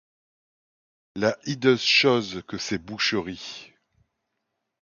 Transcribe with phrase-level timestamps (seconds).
[1.15, 3.71] La hideuse chose que ces boucheries!